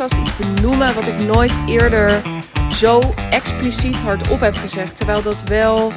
[0.00, 2.22] podcast iets benoemen wat ik nooit eerder
[2.70, 3.00] zo
[3.30, 4.96] expliciet hardop heb gezegd.
[4.96, 5.92] Terwijl dat wel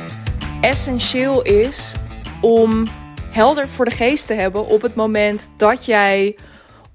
[0.61, 1.95] essentieel is
[2.41, 2.87] om
[3.31, 6.37] helder voor de geest te hebben op het moment dat jij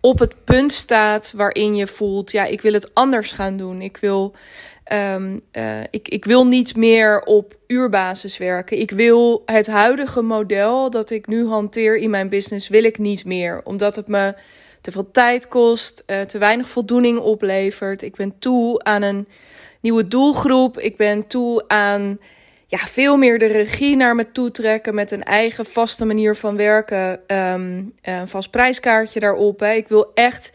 [0.00, 3.82] op het punt staat waarin je voelt: ja, ik wil het anders gaan doen.
[3.82, 4.34] Ik wil,
[4.92, 8.78] um, uh, ik, ik wil niet meer op uurbasis werken.
[8.78, 13.24] Ik wil het huidige model dat ik nu hanteer in mijn business, wil ik niet
[13.24, 13.60] meer.
[13.64, 14.34] Omdat het me
[14.88, 18.02] te veel tijd kost, uh, te weinig voldoening oplevert.
[18.02, 19.28] Ik ben toe aan een
[19.80, 20.78] nieuwe doelgroep.
[20.78, 22.18] Ik ben toe aan
[22.66, 26.56] ja, veel meer de regie naar me toe trekken met een eigen vaste manier van
[26.56, 27.20] werken.
[27.26, 29.60] Um, een vast prijskaartje daarop.
[29.60, 29.72] Hè.
[29.72, 30.52] Ik wil echt,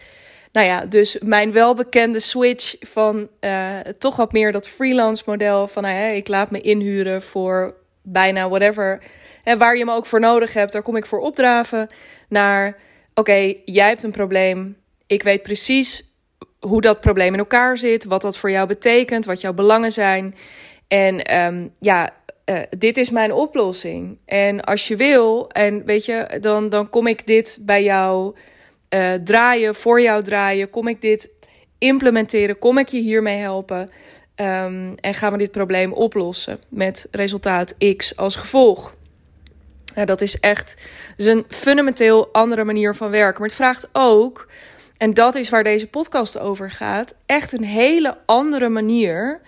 [0.52, 5.68] nou ja, dus mijn welbekende switch van uh, toch wat meer dat freelance model.
[5.68, 9.02] Van uh, ik laat me inhuren voor bijna whatever.
[9.44, 11.88] En waar je me ook voor nodig hebt, daar kom ik voor opdraven.
[12.30, 12.76] Naar,
[13.14, 14.78] okay, jij hebt een probleem.
[15.08, 16.12] Ik weet precies
[16.60, 18.06] hoe dat probleem in elkaar zit.
[18.06, 19.26] Wat dat voor jou betekent.
[19.26, 20.36] Wat jouw belangen zijn.
[20.88, 22.10] En um, ja,
[22.46, 24.20] uh, dit is mijn oplossing.
[24.26, 28.36] En als je wil, en weet je, dan, dan kom ik dit bij jou
[28.90, 30.70] uh, draaien, voor jou draaien.
[30.70, 31.30] Kom ik dit
[31.78, 32.60] implementeren?
[32.60, 33.90] Kom ik je hiermee helpen?
[34.36, 38.96] Um, en gaan we dit probleem oplossen met resultaat X als gevolg?
[39.96, 40.76] Ja, dat is echt
[41.18, 43.40] een fundamenteel andere manier van werken.
[43.40, 44.48] Maar het vraagt ook,
[44.98, 49.42] en dat is waar deze podcast over gaat, echt een hele andere manier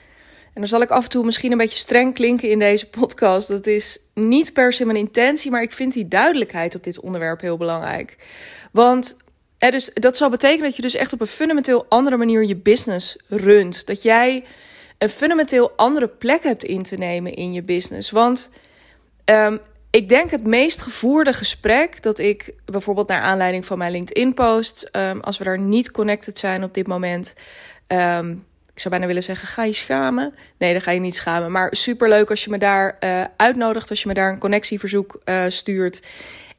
[0.56, 3.48] en dan zal ik af en toe misschien een beetje streng klinken in deze podcast.
[3.48, 7.42] Dat is niet per se mijn intentie, maar ik vind die duidelijkheid op dit onderwerp
[7.42, 8.18] heel belangrijk.
[8.72, 9.18] Want
[9.58, 12.56] hè, dus, dat zal betekenen dat je dus echt op een fundamenteel andere manier je
[12.56, 13.88] business runt.
[13.88, 14.44] Dat jij
[14.98, 18.12] een fundamenteel andere plek hebt in te nemen in je business.
[18.12, 18.50] Want
[19.26, 19.60] um,
[19.96, 25.20] ik denk het meest gevoerde gesprek dat ik bijvoorbeeld naar aanleiding van mijn LinkedIn-post, um,
[25.20, 27.34] als we daar niet connected zijn op dit moment.
[27.88, 30.34] Um, ik zou bijna willen zeggen, ga je schamen?
[30.58, 31.52] Nee, dan ga je niet schamen.
[31.52, 35.44] Maar superleuk als je me daar uh, uitnodigt, als je me daar een connectieverzoek uh,
[35.48, 36.02] stuurt.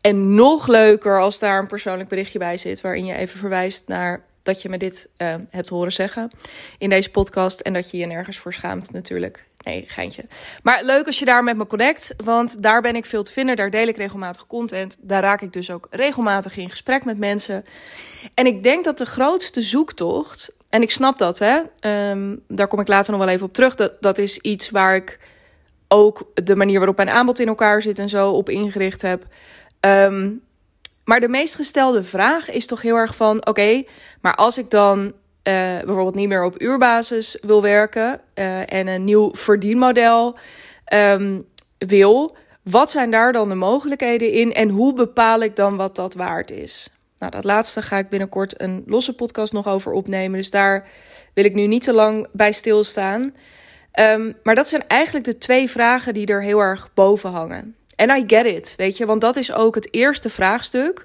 [0.00, 4.22] En nog leuker als daar een persoonlijk berichtje bij zit, waarin je even verwijst naar
[4.42, 6.30] dat je me dit uh, hebt horen zeggen
[6.78, 7.60] in deze podcast.
[7.60, 9.44] En dat je je nergens voor schaamt, natuurlijk.
[9.66, 10.24] Nee, geintje.
[10.62, 13.56] Maar leuk als je daar met me connect, want daar ben ik veel te vinden.
[13.56, 14.96] Daar deel ik regelmatig content.
[15.00, 17.64] Daar raak ik dus ook regelmatig in gesprek met mensen.
[18.34, 21.60] En ik denk dat de grootste zoektocht en ik snap dat, hè.
[22.10, 23.74] Um, daar kom ik later nog wel even op terug.
[23.74, 25.18] Dat, dat is iets waar ik
[25.88, 29.26] ook de manier waarop mijn aanbod in elkaar zit en zo op ingericht heb.
[29.80, 30.42] Um,
[31.04, 33.84] maar de meest gestelde vraag is toch heel erg van: oké,
[34.20, 35.12] maar als ik dan
[35.48, 35.52] uh,
[35.84, 40.38] bijvoorbeeld niet meer op uurbasis wil werken uh, en een nieuw verdienmodel
[40.94, 41.46] um,
[41.78, 46.14] wil, wat zijn daar dan de mogelijkheden in en hoe bepaal ik dan wat dat
[46.14, 46.90] waard is?
[47.18, 50.38] Nou, dat laatste ga ik binnenkort een losse podcast nog over opnemen.
[50.38, 50.88] Dus daar
[51.34, 53.34] wil ik nu niet te lang bij stilstaan.
[54.00, 57.76] Um, maar dat zijn eigenlijk de twee vragen die er heel erg boven hangen.
[57.96, 61.04] En I get it, weet je, want dat is ook het eerste vraagstuk.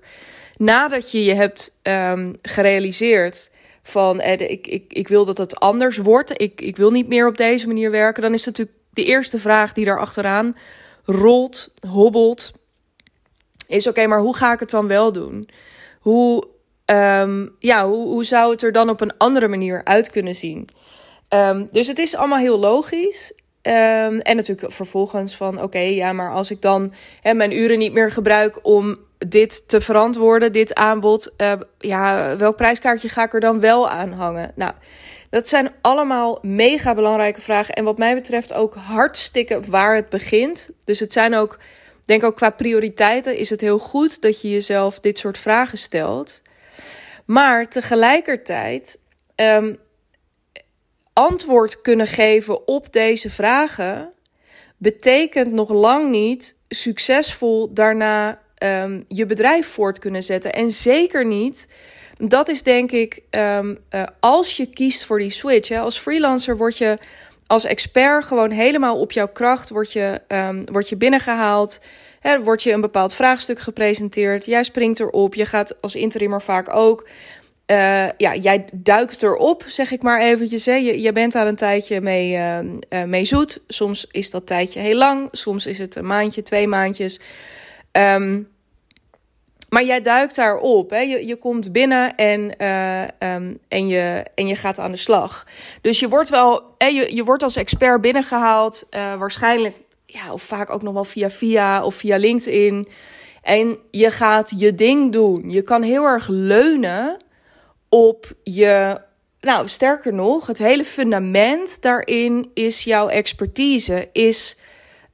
[0.57, 3.50] Nadat je je hebt um, gerealiseerd
[3.83, 7.27] van eh, ik, ik, ik wil dat het anders wordt, ik, ik wil niet meer
[7.27, 10.57] op deze manier werken, dan is het natuurlijk de eerste vraag die daar achteraan
[11.05, 12.51] rolt, hobbelt.
[13.67, 15.49] Is oké, maar hoe ga ik het dan wel doen?
[16.01, 16.47] hoe,
[16.85, 20.67] um, ja, hoe, hoe zou het er dan op een andere manier uit kunnen zien?
[21.29, 23.33] Um, dus het is allemaal heel logisch.
[23.61, 27.93] Um, en natuurlijk vervolgens van oké, ja, maar als ik dan hè, mijn uren niet
[27.93, 33.39] meer gebruik om dit te verantwoorden, dit aanbod, uh, ja, welk prijskaartje ga ik er
[33.39, 34.51] dan wel aan hangen?
[34.55, 34.73] Nou,
[35.29, 37.73] dat zijn allemaal mega belangrijke vragen.
[37.73, 40.69] En wat mij betreft ook hartstikke waar het begint.
[40.85, 41.59] Dus het zijn ook
[42.05, 46.41] denk ook qua prioriteiten is het heel goed dat je jezelf dit soort vragen stelt.
[47.25, 48.99] Maar tegelijkertijd
[49.35, 49.77] um,
[51.13, 54.11] antwoord kunnen geven op deze vragen
[54.77, 60.53] betekent nog lang niet succesvol daarna um, je bedrijf voort kunnen zetten.
[60.53, 61.67] En zeker niet.
[62.17, 65.69] Dat is denk ik, um, uh, als je kiest voor die switch.
[65.69, 66.97] Hè, als freelancer word je
[67.47, 71.79] als expert gewoon helemaal op jouw kracht word je, um, word je binnengehaald.
[72.21, 74.45] Er wordt je een bepaald vraagstuk gepresenteerd.
[74.45, 75.35] Jij springt erop.
[75.35, 77.07] Je gaat als interimmer vaak ook.
[77.67, 80.65] Uh, ja, jij duikt erop, zeg ik maar eventjes.
[80.65, 80.75] Hè.
[80.75, 82.35] Je, je bent daar een tijdje mee,
[82.89, 83.63] uh, mee zoet.
[83.67, 85.29] Soms is dat tijdje heel lang.
[85.31, 87.19] Soms is het een maandje, twee maandjes.
[87.91, 88.47] Um,
[89.73, 90.89] maar jij duikt daarop.
[90.89, 90.99] Hè?
[90.99, 95.47] Je, je komt binnen en, uh, um, en, je, en je gaat aan de slag.
[95.81, 98.87] Dus je wordt wel, hè, je, je wordt als expert binnengehaald.
[98.89, 99.75] Uh, waarschijnlijk,
[100.05, 102.87] ja, of vaak ook nog wel via via of via LinkedIn.
[103.41, 105.49] En je gaat je ding doen.
[105.49, 107.21] Je kan heel erg leunen
[107.89, 109.01] op je
[109.39, 114.57] nou, sterker nog, het hele fundament daarin is jouw expertise, is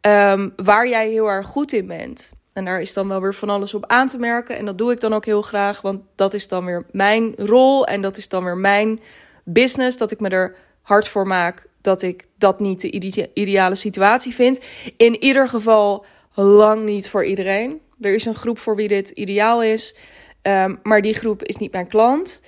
[0.02, 2.37] um, waar jij heel erg goed in bent.
[2.58, 4.58] En daar is dan wel weer van alles op aan te merken.
[4.58, 7.86] En dat doe ik dan ook heel graag, want dat is dan weer mijn rol
[7.86, 9.00] en dat is dan weer mijn
[9.44, 9.98] business.
[9.98, 14.62] Dat ik me er hard voor maak dat ik dat niet de ideale situatie vind.
[14.98, 17.82] In ieder geval lang niet voor iedereen.
[18.02, 19.96] Er is een groep voor wie dit ideaal is,
[20.42, 22.42] um, maar die groep is niet mijn klant.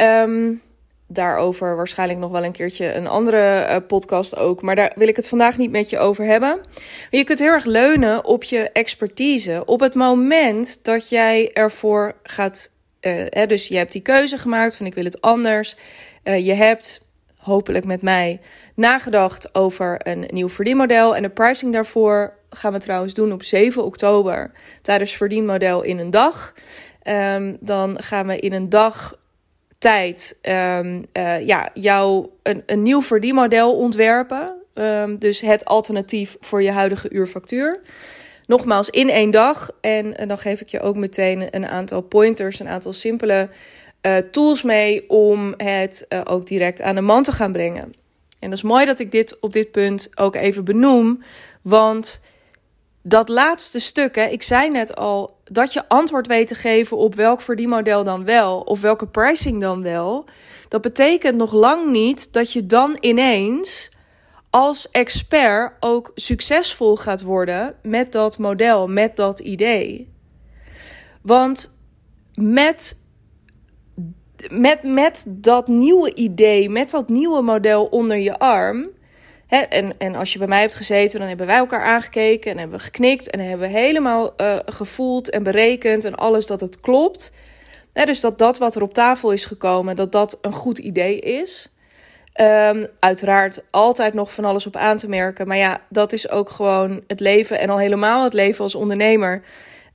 [0.00, 0.62] Um,
[1.12, 4.62] daarover waarschijnlijk nog wel een keertje een andere uh, podcast ook.
[4.62, 6.60] Maar daar wil ik het vandaag niet met je over hebben.
[7.10, 9.62] Je kunt heel erg leunen op je expertise.
[9.64, 12.72] Op het moment dat jij ervoor gaat.
[13.00, 15.76] Uh, hè, dus je hebt die keuze gemaakt van ik wil het anders.
[16.24, 18.40] Uh, je hebt hopelijk met mij
[18.74, 21.16] nagedacht over een nieuw verdienmodel.
[21.16, 24.52] En de pricing daarvoor gaan we trouwens doen op 7 oktober
[24.82, 26.54] tijdens verdienmodel in een dag.
[27.02, 29.18] Um, dan gaan we in een dag
[29.80, 34.54] tijd um, uh, ja, jou een, een nieuw verdienmodel ontwerpen.
[34.74, 37.80] Um, dus het alternatief voor je huidige uurfactuur.
[38.46, 39.70] Nogmaals, in één dag.
[39.80, 43.48] En, dan geef ik je ook meteen een aantal pointers, een aantal simpele
[44.02, 47.92] uh, tools mee om het uh, ook direct aan de man te gaan brengen.
[48.38, 51.22] En dat is mooi dat ik dit op dit punt ook even benoem.
[51.62, 52.22] Want
[53.02, 57.14] dat laatste stuk, hè, ik zei net al, dat je antwoord weet te geven op
[57.14, 60.24] welk verdienmodel dan wel, of welke pricing dan wel,
[60.68, 63.90] dat betekent nog lang niet dat je dan ineens
[64.50, 70.12] als expert ook succesvol gaat worden met dat model, met dat idee.
[71.22, 71.78] Want
[72.34, 73.04] met,
[74.48, 78.88] met, met dat nieuwe idee, met dat nieuwe model onder je arm,
[79.50, 82.78] en, en als je bij mij hebt gezeten, dan hebben wij elkaar aangekeken en hebben
[82.78, 87.32] we geknikt en hebben we helemaal uh, gevoeld en berekend en alles dat het klopt.
[87.92, 91.72] dus dat dat wat er op tafel is gekomen, dat dat een goed idee is.
[92.40, 95.46] Um, uiteraard altijd nog van alles op aan te merken.
[95.46, 99.42] Maar ja, dat is ook gewoon het leven en al helemaal het leven als ondernemer.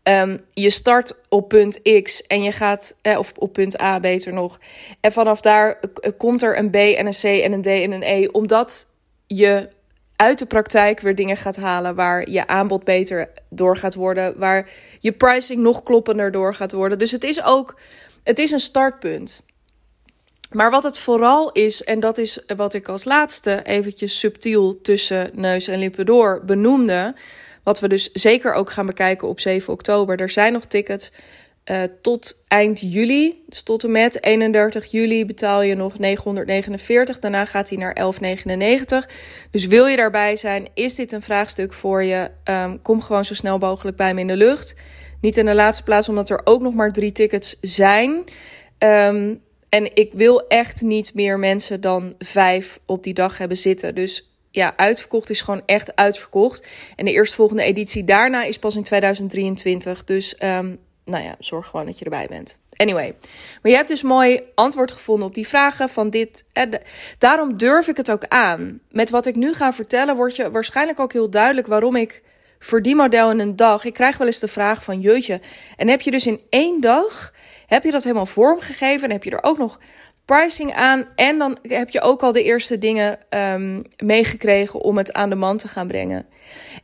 [0.04, 4.34] Um, je start op punt X en je gaat, eh, of op punt A beter
[4.34, 4.60] nog.
[5.00, 5.80] En vanaf daar
[6.18, 8.28] komt er een B en een C en een D en een E.
[8.28, 8.88] Omdat
[9.28, 9.70] je
[10.16, 14.70] uit de praktijk weer dingen gaat halen waar je aanbod beter door gaat worden, waar
[15.00, 16.98] je pricing nog kloppender door gaat worden.
[16.98, 17.76] Dus het is ook
[18.26, 19.44] het is een startpunt.
[20.52, 25.30] Maar wat het vooral is, en dat is wat ik als laatste eventjes subtiel tussen
[25.34, 27.16] neus en lippen door benoemde,
[27.64, 30.20] wat we dus zeker ook gaan bekijken op 7 oktober.
[30.20, 31.12] Er zijn nog tickets.
[31.72, 37.20] Uh, tot eind juli, dus tot en met 31 juli betaal je nog 949.
[37.20, 39.10] Daarna gaat hij naar 1199.
[39.52, 42.32] Dus wil je daarbij zijn, is dit een vraagstuk voor je?
[42.44, 44.76] Um, kom gewoon zo snel mogelijk bij me in de lucht.
[45.22, 48.24] Niet in de laatste plaats, omdat er ook nog maar drie tickets zijn.
[48.80, 53.96] Um, en ik wil echt niet meer mensen dan vijf op die dag hebben zitten.
[53.96, 56.68] Dus ja, uitverkocht is gewoon echt uitverkocht.
[56.96, 60.04] En de eerstvolgende editie daarna is pas in 2023.
[60.04, 62.60] Dus um, nou ja, zorg gewoon dat je erbij bent.
[62.76, 63.16] Anyway,
[63.62, 66.46] maar je hebt dus mooi antwoord gevonden op die vragen van dit.
[66.54, 66.82] En
[67.18, 68.80] daarom durf ik het ook aan.
[68.92, 72.24] Met wat ik nu ga vertellen, wordt je waarschijnlijk ook heel duidelijk waarom ik
[72.60, 73.86] voor die model in een dag.
[73.86, 75.42] Ik krijg wel eens de vraag van jeutje.
[75.76, 77.34] En heb je dus in één dag,
[77.68, 79.80] heb je dat helemaal vormgegeven en heb je er ook nog
[80.26, 81.08] pricing aan.
[81.16, 85.36] En dan heb je ook al de eerste dingen um, meegekregen om het aan de
[85.36, 86.26] man te gaan brengen.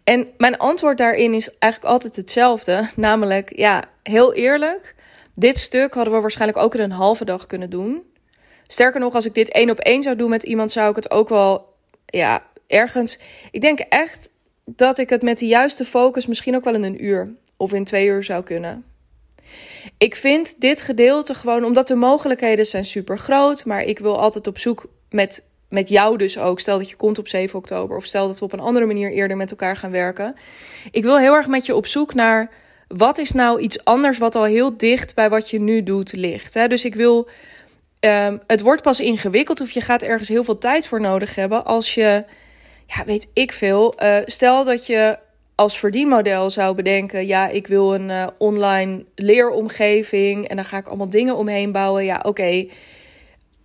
[0.03, 2.89] En mijn antwoord daarin is eigenlijk altijd hetzelfde.
[2.95, 4.95] Namelijk, ja, heel eerlijk.
[5.35, 8.03] Dit stuk hadden we waarschijnlijk ook in een halve dag kunnen doen.
[8.67, 11.11] Sterker nog, als ik dit één op één zou doen met iemand, zou ik het
[11.11, 11.73] ook wel,
[12.05, 13.19] ja, ergens.
[13.51, 14.29] Ik denk echt
[14.65, 17.83] dat ik het met de juiste focus misschien ook wel in een uur of in
[17.83, 18.90] twee uur zou kunnen.
[19.97, 24.47] Ik vind dit gedeelte gewoon, omdat de mogelijkheden zijn super groot, maar ik wil altijd
[24.47, 26.59] op zoek met, met jou dus ook.
[26.59, 29.11] Stel dat je komt op 7 oktober of stel dat we op een andere manier
[29.11, 30.35] eerder met elkaar gaan werken.
[30.91, 32.49] Ik wil heel erg met je op zoek naar
[32.87, 36.53] wat is nou iets anders wat al heel dicht bij wat je nu doet ligt.
[36.53, 36.67] Hè?
[36.67, 37.29] Dus ik wil.
[38.05, 41.65] Um, het wordt pas ingewikkeld of je gaat ergens heel veel tijd voor nodig hebben
[41.65, 42.25] als je,
[42.87, 44.03] ja, weet ik veel.
[44.03, 45.17] Uh, stel dat je
[45.61, 50.87] als verdienmodel zou bedenken: ja, ik wil een uh, online leeromgeving en dan ga ik
[50.87, 52.05] allemaal dingen omheen bouwen.
[52.05, 52.67] Ja, oké.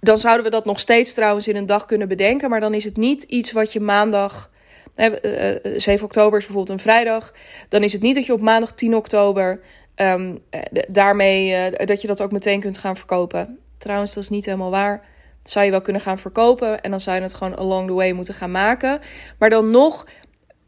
[0.00, 2.85] Dan zouden we dat nog steeds trouwens in een dag kunnen bedenken, maar dan is
[2.85, 4.50] het niet iets wat je maandag.
[4.97, 5.11] Uh,
[5.76, 7.35] 7 oktober is bijvoorbeeld een vrijdag.
[7.69, 9.61] Dan is het niet dat je op maandag 10 oktober
[9.97, 10.38] um,
[10.88, 13.59] daarmee dat je dat ook meteen kunt gaan verkopen.
[13.79, 15.05] Trouwens, dat is niet helemaal waar.
[15.43, 18.12] Zou je wel kunnen gaan verkopen en dan zou je het gewoon along the way
[18.12, 19.00] moeten gaan maken.
[19.38, 20.07] Maar dan nog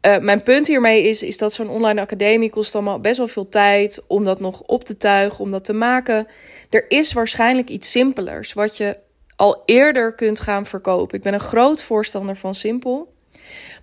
[0.01, 3.49] uh, mijn punt hiermee is, is dat zo'n online academie kost allemaal best wel veel
[3.49, 6.27] tijd om dat nog op te tuigen, om dat te maken.
[6.69, 8.97] Er is waarschijnlijk iets simpelers wat je
[9.35, 11.17] al eerder kunt gaan verkopen.
[11.17, 13.13] Ik ben een groot voorstander van simpel.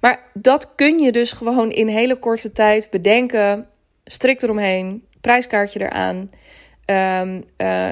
[0.01, 3.67] Maar dat kun je dus gewoon in hele korte tijd bedenken.
[4.05, 6.31] Strikt eromheen, prijskaartje eraan.
[7.21, 7.45] Um,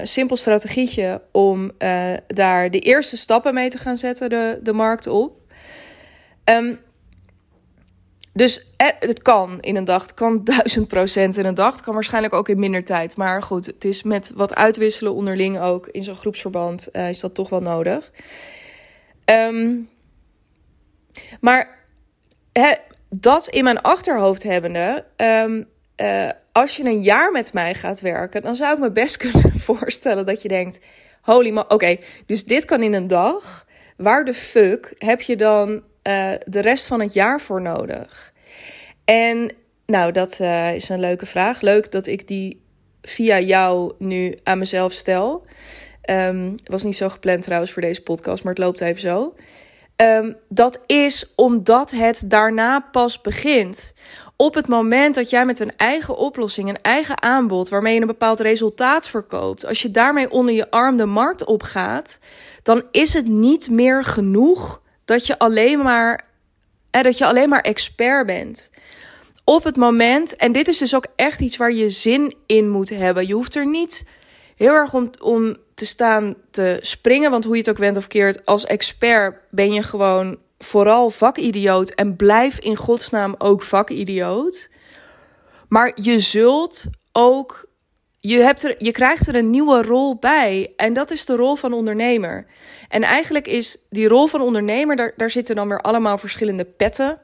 [0.03, 5.07] simpel strategietje om uh, daar de eerste stappen mee te gaan zetten, de, de markt
[5.07, 5.41] op.
[6.45, 6.81] Um,
[8.35, 11.73] dus eh, het kan in een dag, het kan duizend procent in een dag.
[11.73, 13.17] Het kan waarschijnlijk ook in minder tijd.
[13.17, 17.35] Maar goed, het is met wat uitwisselen onderling ook in zo'n groepsverband uh, is dat
[17.35, 18.11] toch wel nodig.
[19.25, 19.89] Um,
[21.41, 21.83] maar
[23.09, 25.67] dat in mijn achterhoofd hebbende, um,
[26.53, 30.27] als je een jaar met mij gaat werken, dan zou ik me best kunnen voorstellen
[30.27, 30.79] dat je denkt:
[31.21, 33.67] holy man, oké, dus dit kan in een dag.
[33.97, 38.33] Waar de fuck heb je dan uh, de rest van het jaar voor nodig?
[39.05, 39.51] En
[39.87, 41.61] nou, dat uh, is een leuke vraag.
[41.61, 42.63] Leuk dat ik die
[43.03, 45.45] via jou nu aan mezelf stel.
[46.11, 49.35] Um, was niet zo gepland trouwens voor deze podcast, maar het loopt even zo.
[49.97, 53.95] Um, dat is omdat het daarna pas begint.
[54.37, 58.07] Op het moment dat jij met een eigen oplossing, een eigen aanbod, waarmee je een
[58.07, 62.19] bepaald resultaat verkoopt, als je daarmee onder je arm de markt opgaat,
[62.63, 66.25] dan is het niet meer genoeg dat je alleen maar,
[66.91, 68.71] dat je alleen maar expert bent.
[69.45, 72.91] Op het moment, en dit is dus ook echt iets waar je zin in moet
[72.91, 73.27] hebben.
[73.27, 74.09] Je hoeft er niet
[74.57, 78.07] heel erg om, om te staan te springen, want hoe je het ook went of
[78.07, 84.71] keert, als expert ben je gewoon vooral vakidioot en blijf in godsnaam ook vakidioot.
[85.69, 87.67] Maar je zult ook,
[88.27, 90.73] je, hebt je krijgt er een nieuwe rol bij.
[90.77, 92.47] En dat is de rol van ondernemer.
[92.89, 97.21] En eigenlijk is die rol van ondernemer, daar, daar zitten dan weer allemaal verschillende petten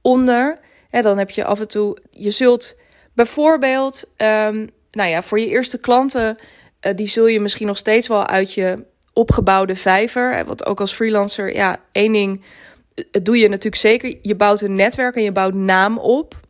[0.00, 0.58] onder.
[0.90, 2.76] En dan heb je af en toe, je zult
[3.14, 6.36] bijvoorbeeld, um, nou ja, voor je eerste klanten,
[6.80, 10.44] uh, die zul je misschien nog steeds wel uit je opgebouwde vijver.
[10.46, 12.44] Want ook als freelancer, ja, één ding
[13.10, 14.18] het doe je natuurlijk zeker.
[14.22, 16.40] Je bouwt een netwerk en je bouwt naam op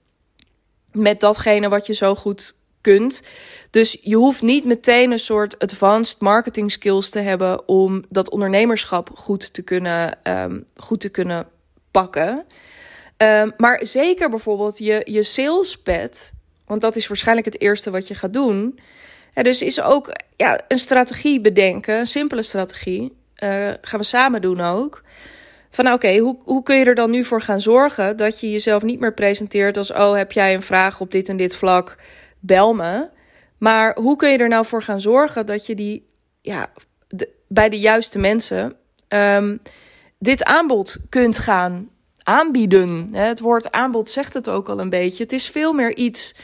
[0.92, 3.22] met datgene wat je zo goed kunt.
[3.70, 9.10] Dus je hoeft niet meteen een soort advanced marketing skills te hebben om dat ondernemerschap
[9.14, 11.46] goed te kunnen, um, goed te kunnen
[11.90, 12.44] pakken.
[13.16, 16.32] Um, maar zeker bijvoorbeeld je, je salespad,
[16.66, 18.78] want dat is waarschijnlijk het eerste wat je gaat doen.
[19.32, 23.12] Dus is ook ja, een strategie bedenken, een simpele strategie.
[23.42, 25.02] Uh, gaan we samen doen ook
[25.74, 28.50] van nou, oké, hoe, hoe kun je er dan nu voor gaan zorgen dat je
[28.50, 31.96] jezelf niet meer presenteert als, oh, heb jij een vraag op dit en dit vlak,
[32.42, 33.08] bel me.
[33.58, 36.08] Maar hoe kun je er nou voor gaan zorgen dat je die,
[36.40, 36.72] ja,
[37.48, 38.76] bij de juiste mensen
[39.08, 39.60] um,
[40.18, 41.90] dit aanbod kunt gaan
[42.22, 43.08] aanbieden?
[43.14, 45.22] Het woord aanbod zegt het ook al een beetje.
[45.22, 46.34] Het is veel meer iets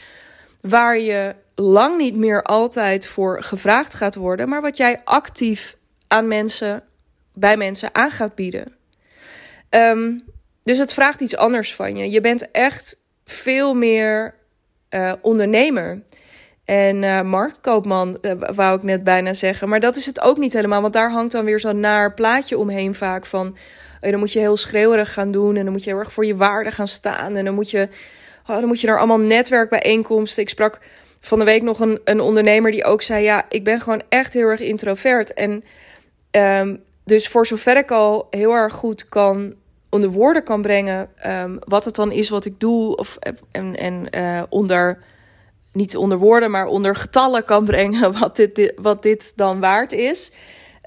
[0.61, 5.77] waar je lang niet meer altijd voor gevraagd gaat worden, maar wat jij actief
[6.07, 6.83] aan mensen,
[7.33, 8.75] bij mensen aan gaat bieden.
[9.69, 10.23] Um,
[10.63, 12.11] dus het vraagt iets anders van je.
[12.11, 14.35] Je bent echt veel meer
[14.89, 16.01] uh, ondernemer.
[16.65, 19.69] En uh, marktkoopman, uh, wou ik net bijna zeggen.
[19.69, 20.81] Maar dat is het ook niet helemaal.
[20.81, 23.57] Want daar hangt dan weer zo'n naar plaatje omheen vaak van...
[23.99, 25.55] Dan moet je heel schreeuwerig gaan doen.
[25.55, 27.35] En dan moet je heel erg voor je waarde gaan staan.
[27.35, 27.87] En dan moet je,
[28.47, 30.43] oh, dan moet je naar allemaal netwerkbijeenkomsten.
[30.43, 30.79] Ik sprak
[31.19, 33.23] van de week nog een, een ondernemer die ook zei...
[33.23, 35.33] Ja, ik ben gewoon echt heel erg introvert.
[35.33, 35.63] En
[36.31, 39.53] um, dus voor zover ik al heel erg goed kan
[39.89, 42.95] onder woorden kan brengen um, wat het dan is wat ik doe.
[42.95, 43.17] Of,
[43.51, 45.03] en en uh, onder,
[45.73, 50.31] niet onder woorden, maar onder getallen kan brengen wat dit, wat dit dan waard is.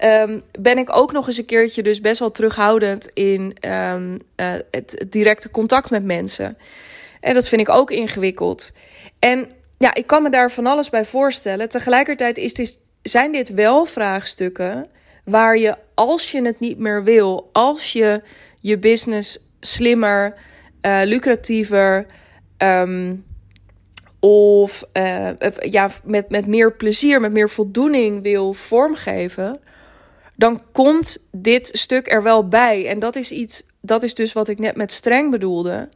[0.03, 4.53] Um, ben ik ook nog eens een keertje dus best wel terughoudend in um, uh,
[4.71, 6.57] het, directe contact met mensen.
[7.19, 8.71] En dat vind ik ook ingewikkeld.
[9.19, 11.69] En ja, ik kan me daar van alles bij voorstellen.
[11.69, 14.87] Tegelijkertijd is dit, zijn dit wel vraagstukken
[15.25, 18.21] waar je, als je het niet meer wil, als je
[18.63, 20.33] je business slimmer,
[20.81, 22.05] uh, lucratiever
[22.57, 23.25] um,
[24.19, 25.29] of uh,
[25.59, 29.59] ja, met, met meer plezier, met meer voldoening wil vormgeven,
[30.35, 32.87] dan komt dit stuk er wel bij.
[32.87, 35.89] En dat is iets, dat is dus wat ik net met streng bedoelde.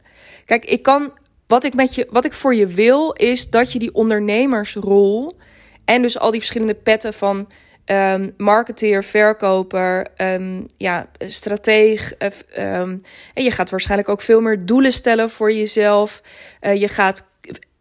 [0.44, 1.12] Kijk, ik kan,
[1.46, 5.36] wat ik, met je, wat ik voor je wil, is dat je die ondernemersrol
[5.84, 7.48] en dus al die verschillende petten van
[7.90, 12.14] um, marketeer, verkoper, um, ja, strateeg.
[12.58, 13.02] Um,
[13.34, 16.22] en je gaat waarschijnlijk ook veel meer doelen stellen voor jezelf.
[16.60, 17.26] Uh, je gaat.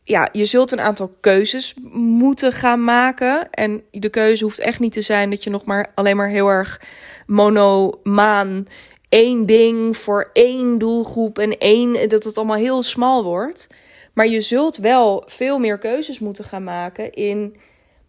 [0.04, 3.50] Ja, je zult een aantal keuzes moeten gaan maken.
[3.50, 6.48] En de keuze hoeft echt niet te zijn dat je nog maar alleen maar heel
[6.48, 6.82] erg
[7.26, 8.66] monomaan
[9.10, 13.68] één ding voor één doelgroep en één dat het allemaal heel smal wordt.
[14.14, 17.56] Maar je zult wel veel meer keuzes moeten gaan maken in,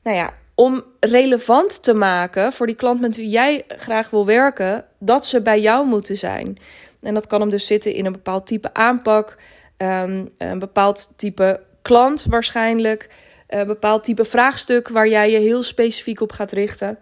[0.03, 4.85] nou ja, om relevant te maken voor die klant met wie jij graag wil werken,
[4.99, 6.59] dat ze bij jou moeten zijn.
[7.01, 9.37] En dat kan hem dus zitten in een bepaald type aanpak,
[9.77, 13.11] ehm, een bepaald type klant waarschijnlijk,
[13.49, 16.99] een bepaald type vraagstuk waar jij je heel specifiek op gaat richten.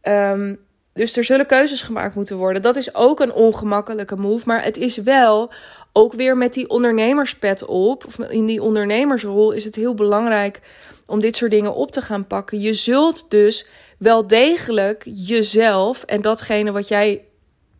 [0.00, 0.54] Ehm,
[0.92, 2.62] dus er zullen keuzes gemaakt moeten worden.
[2.62, 5.52] Dat is ook een ongemakkelijke move, maar het is wel
[5.96, 10.60] ook weer met die ondernemerspet op, of in die ondernemersrol, is het heel belangrijk
[11.06, 12.60] om dit soort dingen op te gaan pakken.
[12.60, 13.66] Je zult dus
[13.98, 17.24] wel degelijk jezelf en datgene wat jij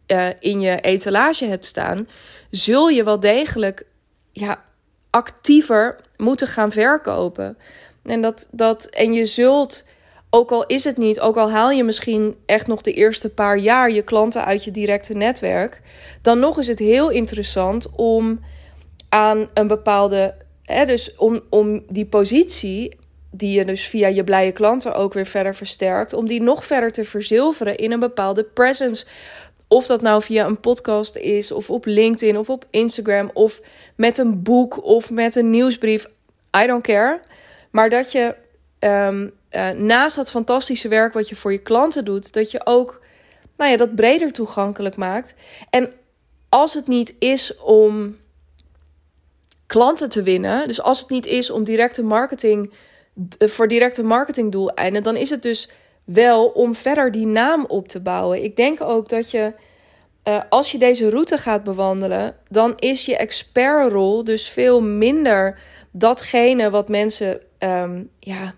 [0.07, 2.09] uh, in je etalage hebt staan,
[2.51, 3.87] zul je wel degelijk
[4.33, 4.65] ja,
[5.11, 7.59] actiever moeten gaan verkopen.
[8.03, 9.85] En, dat, dat, en je zult,
[10.31, 13.59] ook al is het niet, ook al haal je misschien echt nog de eerste paar
[13.59, 15.81] jaar je klanten uit je directe netwerk,
[16.23, 18.41] dan nog is het heel interessant om
[19.09, 22.97] aan een bepaalde, hè, dus om, om die positie
[23.31, 26.91] die je dus via je blije klanten ook weer verder versterkt, om die nog verder
[26.91, 29.07] te verzilveren in een bepaalde presence.
[29.69, 33.61] Of dat nou via een podcast is, of op LinkedIn, of op Instagram, of
[33.97, 36.09] met een boek, of met een nieuwsbrief.
[36.63, 37.21] I don't care.
[37.71, 38.35] Maar dat je
[38.81, 43.01] um, uh, naast dat fantastische werk wat je voor je klanten doet, dat je ook
[43.57, 45.35] nou ja, dat breder toegankelijk maakt.
[45.71, 45.93] En
[46.49, 48.17] als het niet is om
[49.67, 52.73] klanten te winnen, dus als het niet is om directe marketing
[53.39, 55.71] voor directe marketingdoeleinden, dan is het dus
[56.05, 58.43] wel om verder die naam op te bouwen.
[58.43, 59.53] Ik denk ook dat je,
[60.25, 65.59] uh, als je deze route gaat bewandelen, dan is je expertrol dus veel minder
[65.91, 68.55] datgene wat mensen um, ja,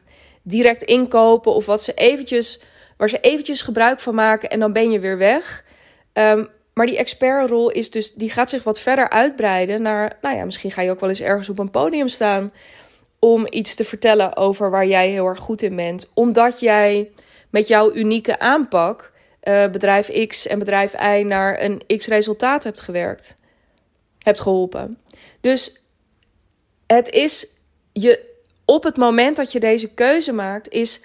[0.48, 2.60] direct inkopen of wat ze eventjes,
[2.96, 5.64] waar ze eventjes gebruik van maken en dan ben je weer weg.
[6.12, 10.44] Um, maar die expertrol is dus, die gaat zich wat verder uitbreiden naar, nou ja,
[10.44, 12.52] misschien ga je ook wel eens ergens op een podium staan
[13.18, 16.10] om iets te vertellen over waar jij heel erg goed in bent.
[16.14, 17.10] Omdat jij
[17.50, 22.80] met jouw unieke aanpak uh, bedrijf X en bedrijf Y naar een X resultaat hebt
[22.80, 23.36] gewerkt.
[24.18, 24.98] Hebt geholpen.
[25.40, 25.76] Dus
[26.86, 27.46] het is
[27.92, 28.27] je
[28.70, 31.00] op het moment dat je deze keuze maakt, is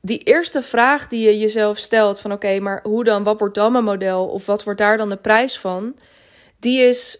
[0.00, 3.22] die eerste vraag die je jezelf stelt: van oké, maar hoe dan?
[3.22, 4.26] Wat wordt dan mijn model?
[4.26, 5.96] Of wat wordt daar dan de prijs van?
[6.58, 7.18] Die is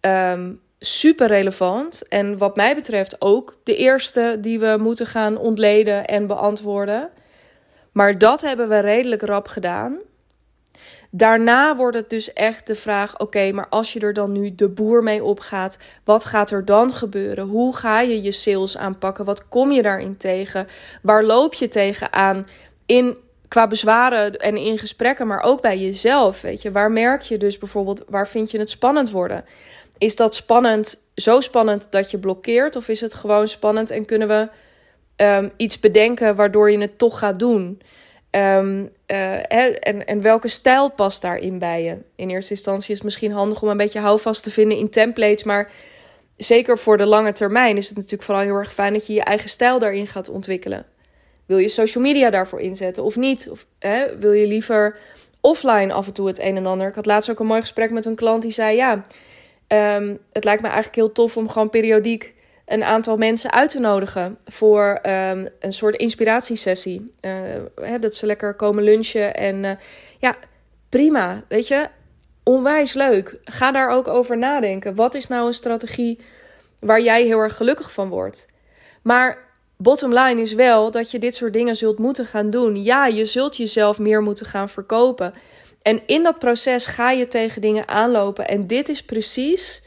[0.00, 2.08] um, super relevant.
[2.08, 7.10] En wat mij betreft ook de eerste die we moeten gaan ontleden en beantwoorden.
[7.92, 9.98] Maar dat hebben we redelijk rap gedaan.
[11.10, 14.68] Daarna wordt het dus echt de vraag: oké, maar als je er dan nu de
[14.68, 17.44] boer mee opgaat, wat gaat er dan gebeuren?
[17.44, 19.24] Hoe ga je je sales aanpakken?
[19.24, 20.66] Wat kom je daarin tegen?
[21.02, 22.46] Waar loop je tegenaan?
[22.86, 23.16] In
[23.48, 26.40] qua bezwaren en in gesprekken, maar ook bij jezelf.
[26.40, 29.44] Weet je, waar merk je dus bijvoorbeeld, waar vind je het spannend worden?
[29.98, 32.76] Is dat spannend, zo spannend dat je blokkeert?
[32.76, 34.48] Of is het gewoon spannend en kunnen we
[35.24, 37.80] um, iets bedenken waardoor je het toch gaat doen?
[38.30, 41.98] Um, uh, en, en welke stijl past daarin bij je?
[42.16, 45.44] In eerste instantie is het misschien handig om een beetje houvast te vinden in templates.
[45.44, 45.70] Maar
[46.36, 49.22] zeker voor de lange termijn is het natuurlijk vooral heel erg fijn dat je je
[49.22, 50.86] eigen stijl daarin gaat ontwikkelen.
[51.46, 53.48] Wil je social media daarvoor inzetten of niet?
[53.50, 54.98] Of hè, wil je liever
[55.40, 56.88] offline af en toe het een en ander?
[56.88, 59.04] Ik had laatst ook een mooi gesprek met een klant die zei: Ja,
[59.72, 62.34] Um, het lijkt me eigenlijk heel tof om gewoon periodiek
[62.68, 67.12] een aantal mensen uit te nodigen voor um, een soort inspiratiesessie.
[67.20, 69.70] Uh, dat ze lekker komen lunchen en uh,
[70.18, 70.36] ja,
[70.88, 71.88] prima, weet je.
[72.42, 73.36] Onwijs leuk.
[73.44, 74.94] Ga daar ook over nadenken.
[74.94, 76.18] Wat is nou een strategie
[76.78, 78.48] waar jij heel erg gelukkig van wordt?
[79.02, 79.38] Maar
[79.76, 82.82] bottom line is wel dat je dit soort dingen zult moeten gaan doen.
[82.82, 85.34] Ja, je zult jezelf meer moeten gaan verkopen.
[85.82, 88.48] En in dat proces ga je tegen dingen aanlopen.
[88.48, 89.82] En dit is precies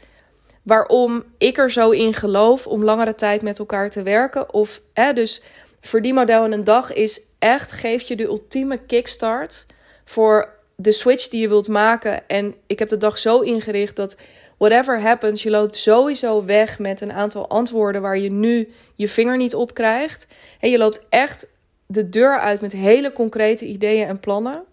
[0.62, 4.52] waarom ik er zo in geloof om langere tijd met elkaar te werken.
[4.52, 5.42] Of hè, dus
[5.80, 9.66] verdienmodel in een dag is echt, geeft je de ultieme kickstart
[10.04, 12.28] voor de switch die je wilt maken.
[12.28, 14.16] En ik heb de dag zo ingericht dat
[14.58, 19.36] whatever happens, je loopt sowieso weg met een aantal antwoorden waar je nu je vinger
[19.36, 20.26] niet op krijgt.
[20.60, 21.46] En je loopt echt
[21.86, 24.64] de deur uit met hele concrete ideeën en plannen.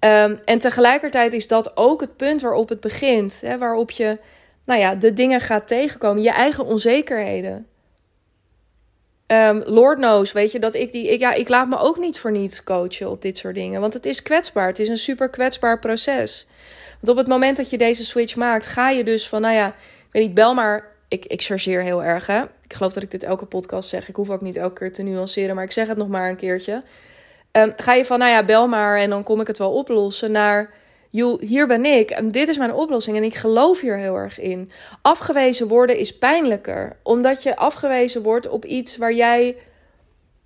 [0.00, 3.40] Um, en tegelijkertijd is dat ook het punt waarop het begint.
[3.40, 4.18] Hè, waarop je
[4.66, 6.22] nou ja, de dingen gaat tegenkomen.
[6.22, 7.66] Je eigen onzekerheden.
[9.26, 11.08] Um, Lord knows, weet je, dat ik die.
[11.08, 13.80] Ik, ja, ik laat me ook niet voor niets coachen op dit soort dingen.
[13.80, 14.66] Want het is kwetsbaar.
[14.66, 16.48] Het is een super kwetsbaar proces.
[17.00, 19.68] Want op het moment dat je deze switch maakt, ga je dus van, nou ja,
[19.68, 20.94] ik weet niet, bel maar.
[21.08, 22.42] Ik, ik chargeer heel erg, hè.
[22.42, 24.08] Ik geloof dat ik dit elke podcast zeg.
[24.08, 26.36] Ik hoef ook niet elke keer te nuanceren, maar ik zeg het nog maar een
[26.36, 26.82] keertje.
[27.52, 30.32] Um, ga je van, nou ja, bel maar en dan kom ik het wel oplossen,
[30.32, 30.70] naar,
[31.16, 34.40] joh, hier ben ik en dit is mijn oplossing en ik geloof hier heel erg
[34.40, 34.70] in.
[35.02, 39.56] Afgewezen worden is pijnlijker, omdat je afgewezen wordt op iets waar jij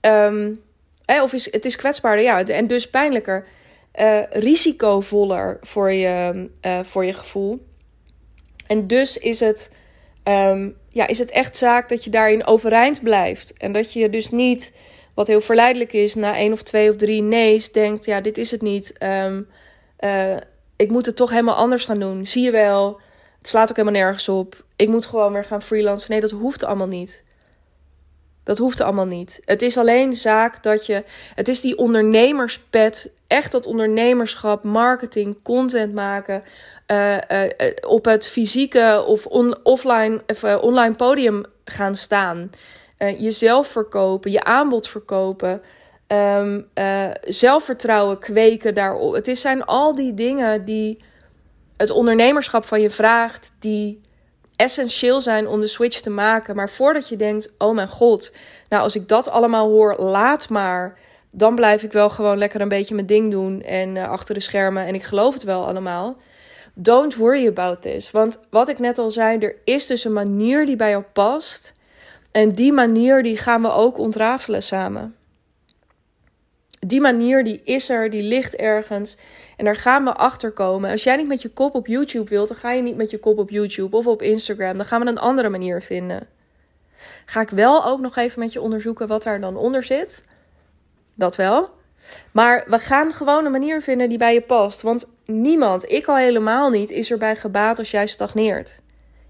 [0.00, 0.61] um,
[1.06, 3.46] of is, het is kwetsbaarder, ja, en dus pijnlijker.
[4.00, 7.66] Uh, risicovoller voor je, uh, voor je gevoel.
[8.66, 9.72] En dus is het,
[10.24, 13.54] um, ja, is het echt zaak dat je daarin overeind blijft.
[13.56, 14.76] En dat je dus niet,
[15.14, 18.50] wat heel verleidelijk is, na één of twee of drie nee's denkt: ja, dit is
[18.50, 18.92] het niet.
[19.02, 19.48] Um,
[20.00, 20.37] uh,
[20.80, 22.26] ik moet het toch helemaal anders gaan doen.
[22.26, 23.00] Zie je wel,
[23.38, 24.64] het slaat ook helemaal nergens op.
[24.76, 26.10] Ik moet gewoon weer gaan freelancen.
[26.10, 27.24] Nee, dat hoeft allemaal niet.
[28.44, 29.40] Dat hoeft allemaal niet.
[29.44, 31.04] Het is alleen zaak dat je.
[31.34, 33.12] Het is die ondernemerspet.
[33.26, 36.42] Echt dat ondernemerschap, marketing, content maken.
[36.86, 37.46] Uh, uh,
[37.86, 39.26] op het fysieke of
[39.62, 42.50] offline of online podium gaan staan.
[42.98, 45.62] jezelf verkopen, je aanbod verkopen.
[46.12, 46.66] Um,
[47.22, 49.12] zelfvertrouwen kweken daarop.
[49.12, 50.98] Het zijn al die dingen die
[51.76, 53.52] het ondernemerschap van je vraagt.
[53.58, 54.00] Die
[54.56, 56.56] essentieel zijn om de switch te maken.
[56.56, 58.34] Maar voordat je denkt: oh mijn god,
[58.68, 60.98] nou als ik dat allemaal hoor, laat maar.
[61.30, 64.40] Dan blijf ik wel gewoon lekker een beetje mijn ding doen en uh, achter de
[64.40, 64.86] schermen.
[64.86, 66.16] En ik geloof het wel allemaal.
[66.74, 68.10] Don't worry about this.
[68.10, 71.72] Want wat ik net al zei, er is dus een manier die bij jou past.
[72.32, 75.14] En die manier die gaan we ook ontrafelen samen.
[76.86, 79.16] Die manier die is er, die ligt ergens.
[79.56, 80.90] En daar gaan we achter komen.
[80.90, 83.18] Als jij niet met je kop op YouTube wilt, dan ga je niet met je
[83.18, 84.76] kop op YouTube of op Instagram.
[84.76, 86.26] Dan gaan we een andere manier vinden.
[87.24, 90.24] Ga ik wel ook nog even met je onderzoeken wat daar dan onder zit.
[91.14, 91.68] Dat wel.
[92.30, 94.82] Maar we gaan gewoon een manier vinden die bij je past.
[94.82, 98.80] Want niemand, ik al helemaal niet, is erbij gebaat als jij stagneert.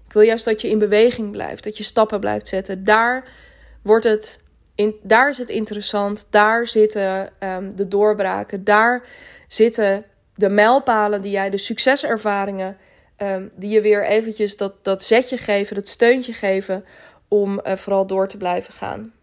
[0.05, 2.83] Ik wil juist dat je in beweging blijft, dat je stappen blijft zetten.
[2.83, 3.27] Daar
[3.81, 4.40] wordt het
[4.75, 6.27] in, daar is het interessant.
[6.29, 8.63] Daar zitten um, de doorbraken.
[8.63, 9.03] Daar
[9.47, 10.05] zitten
[10.35, 12.77] de mijlpalen die jij, de succeservaringen,
[13.17, 16.85] um, die je weer eventjes dat, dat zetje geven, dat steuntje geven
[17.27, 19.13] om uh, vooral door te blijven gaan.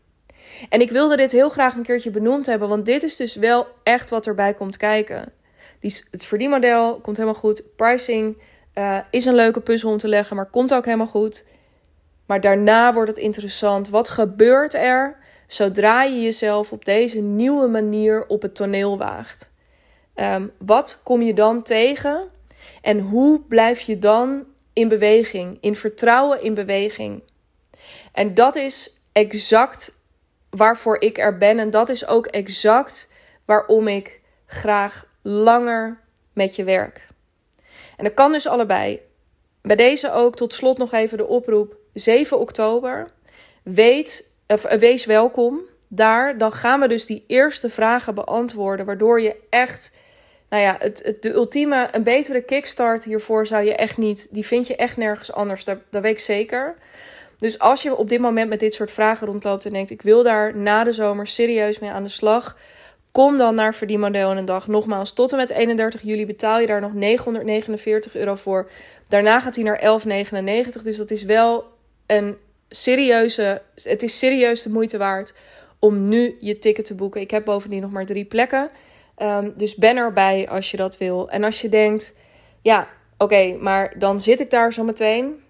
[0.68, 3.66] En ik wilde dit heel graag een keertje benoemd hebben, want dit is dus wel
[3.82, 5.32] echt wat erbij komt kijken.
[5.80, 7.76] Die, het verdienmodel komt helemaal goed.
[7.76, 8.42] Pricing
[8.74, 11.44] uh, is een leuke puzzel om te leggen, maar komt ook helemaal goed.
[12.26, 13.88] Maar daarna wordt het interessant.
[13.88, 15.16] Wat gebeurt er
[15.48, 19.50] zodra je jezelf op deze nieuwe manier op het toneel waagt.
[20.14, 22.30] Um, wat kom je dan tegen
[22.82, 27.22] en hoe blijf je dan in beweging, in vertrouwen in beweging?
[28.12, 29.96] En dat is exact
[30.50, 33.12] waarvoor ik er ben en dat is ook exact
[33.44, 36.00] waarom ik graag langer
[36.32, 37.08] met je werk.
[37.96, 39.00] En dat kan dus allebei.
[39.62, 43.10] Bij deze ook tot slot nog even de oproep 7 oktober.
[43.62, 46.38] Weet eh, wees welkom daar.
[46.38, 48.86] Dan gaan we dus die eerste vragen beantwoorden.
[48.86, 49.96] Waardoor je echt,
[50.48, 54.28] nou ja, het, de ultieme, een betere kickstart hiervoor zou je echt niet.
[54.30, 55.64] Die vind je echt nergens anders.
[55.64, 56.76] Dat, dat weet ik zeker.
[57.38, 60.22] Dus als je op dit moment met dit soort vragen rondloopt en denkt: ik wil
[60.22, 62.56] daar na de zomer serieus mee aan de slag.
[63.12, 64.66] Kom dan naar Verdienmodel in een dag.
[64.66, 68.70] Nogmaals, tot en met 31 juli betaal je daar nog 949 euro voor.
[69.08, 70.00] Daarna gaat hij naar
[70.76, 70.82] 11,99.
[70.82, 71.64] Dus dat is wel
[72.06, 72.36] een
[72.68, 75.34] serieuze, het is serieus de moeite waard
[75.78, 77.20] om nu je ticket te boeken.
[77.20, 78.70] Ik heb bovendien nog maar drie plekken.
[79.22, 81.30] Um, dus ben erbij als je dat wil.
[81.30, 82.16] En als je denkt,
[82.62, 85.42] ja, oké, maar dan zit ik daar zo meteen.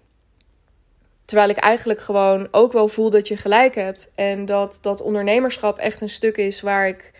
[1.25, 4.11] Terwijl ik eigenlijk gewoon ook wel voel dat je gelijk hebt.
[4.15, 7.11] En dat dat ondernemerschap echt een stuk is waar ik.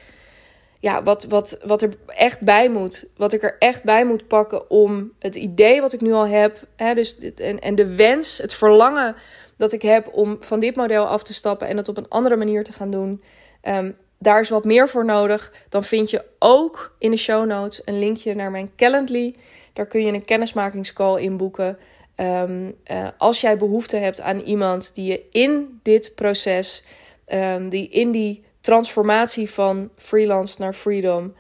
[0.80, 3.06] Ja, wat, wat, wat er echt bij moet.
[3.18, 6.68] Wat ik er echt bij moet pakken om het idee wat ik nu al heb.
[6.76, 9.16] Hè, dus, en, en de wens, het verlangen
[9.60, 12.36] dat ik heb om van dit model af te stappen en het op een andere
[12.36, 13.24] manier te gaan doen.
[13.64, 15.54] Um, daar is wat meer voor nodig.
[15.70, 19.36] Dan vind je ook in de show notes een linkje naar mijn Calendly.
[19.74, 21.78] Daar kun je een kennismakingscall inboeken.
[22.16, 26.84] Um, uh, als jij behoefte hebt aan iemand die je in dit proces,
[27.28, 31.34] um, die in die transformatie van freelance naar freedom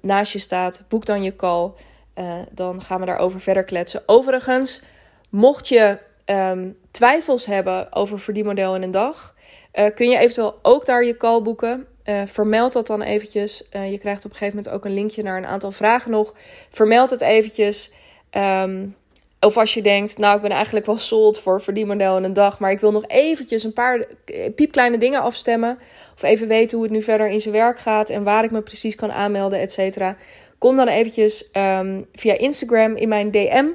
[0.00, 1.72] naast je staat, boek dan je call.
[2.18, 4.02] Uh, dan gaan we daarover verder kletsen.
[4.06, 4.82] Overigens,
[5.30, 9.34] mocht je um, twijfels hebben over verdienmodel in een dag,
[9.74, 11.86] uh, kun je eventueel ook daar je call boeken.
[12.04, 13.68] Uh, vermeld dat dan eventjes.
[13.72, 16.34] Uh, je krijgt op een gegeven moment ook een linkje naar een aantal vragen nog.
[16.70, 17.92] Vermeld het eventjes.
[18.30, 18.96] Um,
[19.40, 22.58] of als je denkt, nou ik ben eigenlijk wel sold voor verdienmodel in een dag,
[22.58, 24.06] maar ik wil nog eventjes een paar
[24.54, 25.78] piepkleine dingen afstemmen.
[26.14, 28.62] Of even weten hoe het nu verder in zijn werk gaat en waar ik me
[28.62, 30.16] precies kan aanmelden, et cetera.
[30.58, 33.66] Kom dan eventjes um, via Instagram in mijn DM,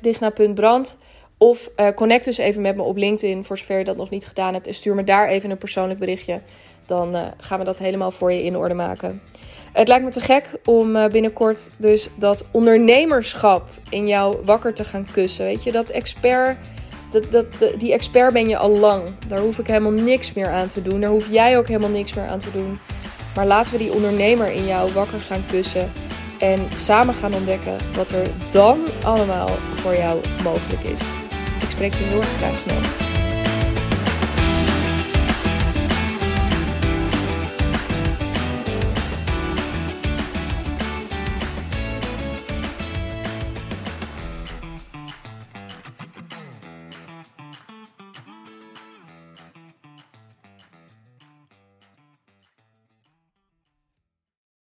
[0.00, 0.98] digna.brand.
[1.44, 4.26] Of uh, connect dus even met me op LinkedIn voor zover je dat nog niet
[4.26, 4.66] gedaan hebt.
[4.66, 6.40] En stuur me daar even een persoonlijk berichtje.
[6.86, 9.22] Dan uh, gaan we dat helemaal voor je in orde maken.
[9.72, 14.84] Het lijkt me te gek om uh, binnenkort dus dat ondernemerschap in jou wakker te
[14.84, 15.44] gaan kussen.
[15.44, 16.56] Weet je, dat expert,
[17.10, 19.02] dat, dat, die expert ben je al lang.
[19.28, 21.00] Daar hoef ik helemaal niks meer aan te doen.
[21.00, 22.78] Daar hoef jij ook helemaal niks meer aan te doen.
[23.34, 25.92] Maar laten we die ondernemer in jou wakker gaan kussen.
[26.38, 31.23] En samen gaan ontdekken wat er dan allemaal voor jou mogelijk is.
[31.74, 33.03] Spreek je heel erg graag snel.